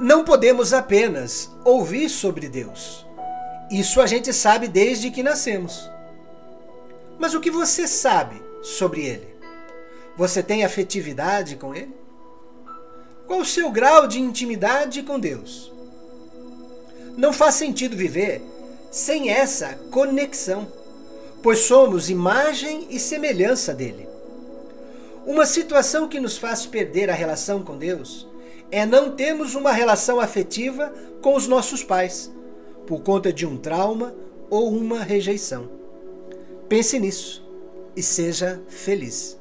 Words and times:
Não 0.00 0.24
podemos 0.24 0.72
apenas 0.72 1.50
ouvir 1.62 2.08
sobre 2.08 2.48
Deus. 2.48 3.04
Isso 3.70 4.00
a 4.00 4.06
gente 4.06 4.32
sabe 4.32 4.66
desde 4.66 5.10
que 5.10 5.22
nascemos. 5.22 5.90
Mas 7.18 7.34
o 7.34 7.40
que 7.40 7.50
você 7.50 7.86
sabe 7.86 8.42
sobre 8.62 9.04
Ele? 9.04 9.28
Você 10.16 10.42
tem 10.42 10.64
afetividade 10.64 11.54
com 11.56 11.74
Ele? 11.74 11.94
Qual 13.26 13.40
o 13.40 13.44
seu 13.44 13.70
grau 13.70 14.06
de 14.08 14.18
intimidade 14.18 15.02
com 15.02 15.20
Deus? 15.20 15.70
Não 17.14 17.30
faz 17.30 17.56
sentido 17.56 17.94
viver 17.94 18.40
sem 18.90 19.28
essa 19.28 19.74
conexão, 19.90 20.66
pois 21.42 21.58
somos 21.58 22.08
imagem 22.08 22.86
e 22.88 22.98
semelhança 22.98 23.74
dele. 23.74 24.08
Uma 25.26 25.44
situação 25.44 26.08
que 26.08 26.18
nos 26.18 26.38
faz 26.38 26.64
perder 26.64 27.10
a 27.10 27.14
relação 27.14 27.62
com 27.62 27.76
Deus 27.76 28.29
é 28.70 28.86
não 28.86 29.10
termos 29.10 29.54
uma 29.54 29.72
relação 29.72 30.20
afetiva 30.20 30.92
com 31.20 31.34
os 31.34 31.46
nossos 31.46 31.82
pais, 31.82 32.30
por 32.86 33.02
conta 33.02 33.32
de 33.32 33.46
um 33.46 33.56
trauma 33.56 34.14
ou 34.48 34.70
uma 34.70 35.00
rejeição. 35.02 35.70
Pense 36.68 36.98
nisso 36.98 37.44
e 37.96 38.02
seja 38.02 38.62
feliz. 38.68 39.39